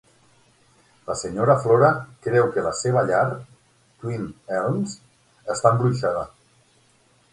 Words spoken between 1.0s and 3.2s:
La senyora Flora creu que la seva